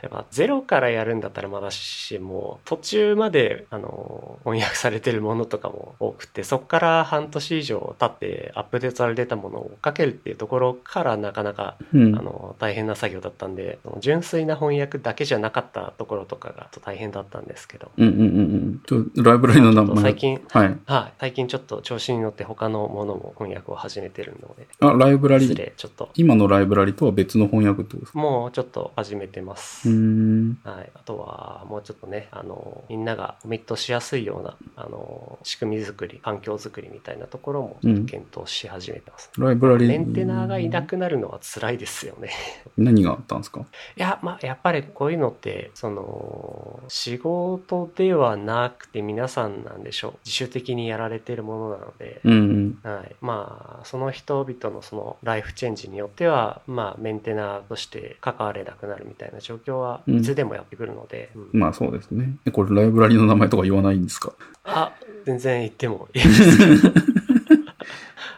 [0.02, 19.24] やっぱゼロからやるんだったらまだしも途中まで、あの翻訳されてるものとかも多くてそこから半年以上経ってアップデートされてたものを追っかけるっていうところからなかなか、うんあの大変変な作業だったんで、純粋な翻訳だけじゃなかったところとかが大変だったんですけど、うんうんうんうん。
[19.24, 20.02] ライブラリの名前。
[20.02, 20.78] 最近、はい。
[20.86, 24.34] はい、最近ちょっと調子に乗って他のものも翻訳を始めてる
[24.80, 28.18] あ、ライブラ失リ、礼ちょっと、今のライブラリとは別の翻訳ってことですか？
[28.18, 29.88] もうちょっと始めてます。
[29.88, 30.58] うーん。
[30.64, 39.30] はい、あとは、もうちょっとね、あの、みんながコミットしやすいような、あの、仕組み作り、環境作りみたいなところもうん検討し始めてます。
[39.38, 39.86] ライブラリ。
[39.86, 42.30] メンテナーがいなくなるのは辛いですよね。
[42.76, 43.60] 何があったんですか？
[43.60, 43.64] い
[44.00, 50.12] や、まあ、やっぱりこういうのって、その、仕事ではなくて皆さんなんでしょう。
[50.24, 52.90] 自主的にやられてるものなので、うんうん。
[52.90, 53.14] はい。
[53.20, 62.34] まあ、その人々のそのライフチェンジによっては、まあ、メンテナーとして関われなくなるみたいな状況はうんいつでもやってくるので、うんまあそうですね。
[62.46, 64.32] えこれライブラリの名前とか言わないんですか？
[64.64, 64.92] あ、
[65.26, 66.92] 全然言ってもいいです。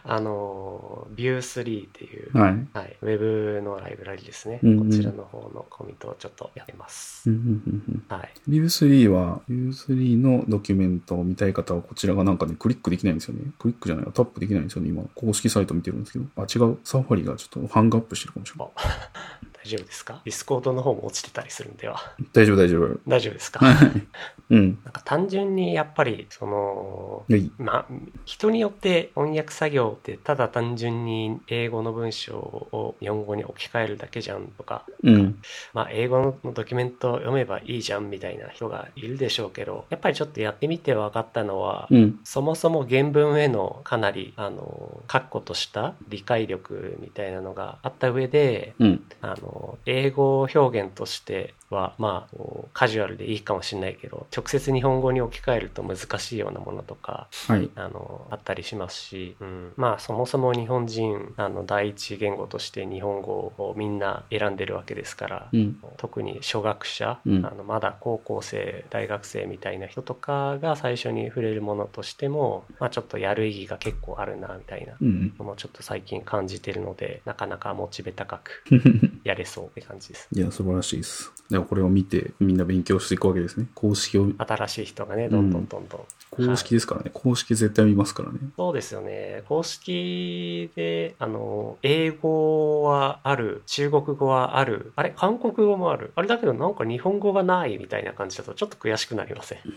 [0.09, 2.51] あの、View3 っていう、はい。
[2.51, 4.61] うんはい、ウェブのライブラリですね。
[4.63, 7.29] うんうんこちらの方のコミットをちょっとやってます。
[7.29, 8.31] うんうんうんはい。
[8.49, 13.51] View3 は、View3 のドキュメントを見たい方は、こちらがなんかね、クリックできないんですよね。
[13.59, 14.89] クリックじゃないタップできないんですよね。
[14.89, 16.25] 今、公式サイト見てるんですけど。
[16.37, 16.77] あ、違う。
[16.85, 18.69] Safari がちょっとハングアップしてるかもしれない。
[19.67, 20.21] 大丈夫ですか？
[20.23, 21.99] Discord の方も落ちてたりするんでは。
[22.31, 22.99] 大丈夫、大丈夫。
[23.05, 23.65] 大丈夫ですか？
[23.65, 24.07] はい。
[24.49, 24.79] うん。
[24.85, 27.51] なんか単純にやっぱり、その、はい。
[27.57, 27.85] まあ、
[28.23, 35.41] 人によって翻訳作業ってただ単純に英語の文章を日本語に置き換えるだけじゃんとか、うん。
[35.73, 42.19] まあ、英語のドキュメントを読めばいいじゃんみたいな人がいるでしょうけど、やっぱりちょっとやってみて分かったのは、うん。
[42.23, 49.03] そもそも原文へのかなり、あの、確固とした理解力みたいなのがあった上で、うん。
[49.21, 52.37] あの、英語表現としては、まあ、
[52.73, 57.69] カジュアルでいいかもしれないけど、直接日本語に置き換えると難しいようなものとか、はい。
[57.75, 65.77] あの、あったりしますし、うん、まあ、そもそも日本人、あの、第一言語として日本語をみんな選んでるわけですから、うん。
[65.97, 75.33] 特に初学者、うんあのまだ高校生大学生みたいな人とかが最初に触れるものとしても、まあ、ちょっとやる意義が結構あるなみたいなうん。
[75.37, 78.63] のもちょっと最近感じてるのでなかなかモチベ高く
[79.23, 81.31] やれそうって感じですいや、素晴らしいです。
[81.57, 83.65] では、これを見て、みんな勉強していくわけですね。
[83.73, 87.09] 公式を、新しい人がねどんどんどんどん、公式ですからね。
[87.13, 88.37] 公式絶対見ますからね。
[88.55, 89.43] そうですよね。
[89.47, 94.91] 公式であの英語はある中国語はある。
[94.95, 96.11] あれ韓国語もある。
[96.15, 99.59] あれだけどなんか日本語がないみたいな感じだとちょっと悔しくなりません？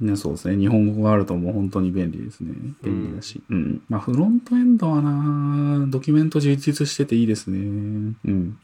[0.00, 0.56] ね、そうですね。
[0.56, 2.52] 日本語があるともう本当に便利ですね。
[2.82, 3.42] 便利だし。
[3.48, 3.82] うん。
[3.88, 7.58] まあ、フロントエンドはな、ドキュメント充実してていいですね。
[7.58, 8.18] うん。
[8.24, 8.58] うん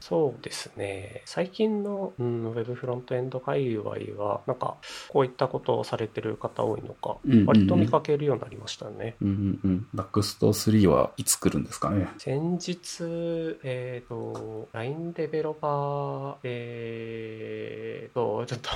[0.00, 1.22] そうですね。
[1.24, 3.90] 最近の、うん、ウェブフロントエンド界隈
[4.22, 4.76] は、なんか、
[5.08, 9.16] こういったことをされてる方多いのか、うんうんうん割と見かけるようになりましたね。
[9.20, 9.86] うんうんうん。
[9.94, 12.08] ダックスト3はいつ来るんですかね？
[12.18, 18.70] 先日、えっ、と、LINE デベロパー、えーと、ちょっと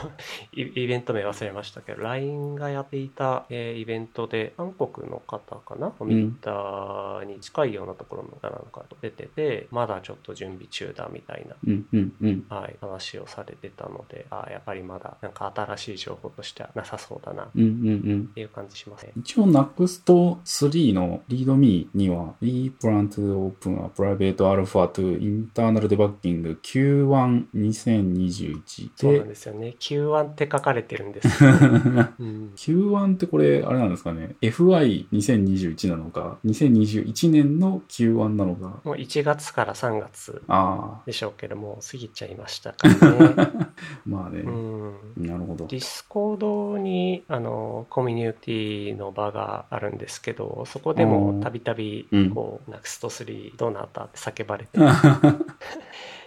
[0.52, 5.90] イ、イベント名忘れましたけど、LINE がやっていた、えーイベントで、韓国の方かな？
[5.90, 12.44] コミッターに近いようなところの方なんかと出てて、まだちょっと準備中だみたいなうんうんうん。
[12.48, 17.72] はい、話をされてたので、あやっぱりまだなんか新しい情報としてはなさそうだなっうんうんう
[18.16, 18.26] ん。
[18.34, 19.12] ていう感じしますね。
[19.16, 28.90] 一応 NUXT3 の README には We plan to open a private alpha to internal debugging Q12021
[28.96, 29.74] そうなんで、ですよね。
[29.78, 33.90] Q1 って書かれてるんです Q1 ってこれ、あれなん。
[33.90, 34.36] ですかね。
[34.42, 38.80] FY2021 なのか、2021年の Q1 なのか。
[38.84, 40.42] もう1月から3月
[41.06, 43.68] でしょうけども、過ぎちゃいましたからね。
[44.06, 44.40] まあね。
[44.40, 44.94] うん。
[45.18, 45.66] なるほど。
[45.66, 49.98] ディスコードにあのコミュニティの場があるん。
[49.98, 52.30] ですけど、そこでもたびたびうん。
[52.30, 54.78] こう、 Nuxt 3 どうなったって叫ばれて、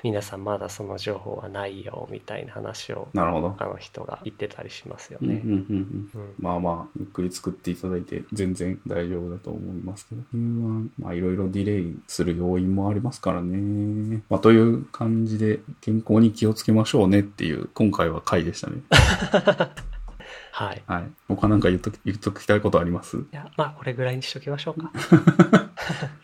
[0.04, 3.49] 皆さんまだその情報はないよみたいな話をなるほど。
[3.49, 5.41] 他の人が言ってたりしますよね。
[5.43, 10.22] うんうんうんうんうんまあまあ、ゆっくり作っていただいて全然大丈夫だと思いますけど。
[10.34, 14.24] Q1、まあいろいろディレイする要因もありますからね。
[14.30, 18.82] まあという感じで健康に気をつけましょうねっていう今回は回でしたね。
[20.54, 20.84] はい。
[20.86, 21.04] はい。
[21.30, 23.18] 他なんか言っとき、言っときたいことあります？
[23.18, 24.91] いや、まあ、これぐらいにしときましょうか。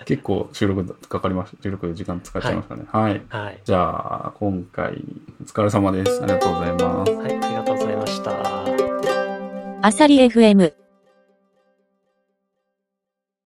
[0.05, 1.63] 結構収録かかりました。
[1.63, 2.83] 収録で時間使っちゃいましたね。
[2.91, 3.21] はい。
[3.29, 3.61] はい。
[3.63, 5.03] じゃあ、今回
[5.41, 6.21] お疲れ様です。
[6.23, 7.11] ありがとうございます。
[7.11, 9.87] はい、ありがとうございました。
[9.87, 10.86] アサリ FM